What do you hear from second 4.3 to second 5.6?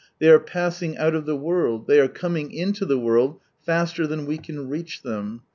can reach them.